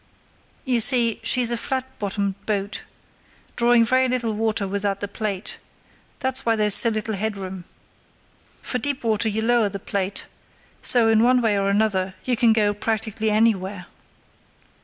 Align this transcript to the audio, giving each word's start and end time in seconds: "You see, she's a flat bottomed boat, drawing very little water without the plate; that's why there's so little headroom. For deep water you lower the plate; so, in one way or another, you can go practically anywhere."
"You 0.65 0.79
see, 0.79 1.19
she's 1.21 1.51
a 1.51 1.57
flat 1.57 1.85
bottomed 1.99 2.43
boat, 2.47 2.85
drawing 3.55 3.85
very 3.85 4.07
little 4.09 4.33
water 4.33 4.67
without 4.67 4.99
the 4.99 5.07
plate; 5.07 5.59
that's 6.21 6.43
why 6.43 6.55
there's 6.55 6.73
so 6.73 6.89
little 6.89 7.13
headroom. 7.13 7.65
For 8.63 8.79
deep 8.79 9.03
water 9.03 9.29
you 9.29 9.43
lower 9.43 9.69
the 9.69 9.77
plate; 9.77 10.25
so, 10.81 11.07
in 11.07 11.21
one 11.21 11.39
way 11.39 11.55
or 11.55 11.69
another, 11.69 12.15
you 12.25 12.35
can 12.35 12.51
go 12.51 12.73
practically 12.73 13.29
anywhere." 13.29 13.85